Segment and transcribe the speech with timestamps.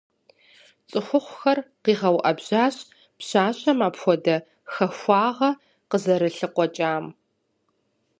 [0.89, 2.75] ЦӀыхухъухэр къигъэуӀэбжьащ
[3.19, 4.35] пщащэм апхуэдэ
[4.73, 5.49] хахуагъэ
[5.89, 7.05] къызэрылъыкъуэкӀам.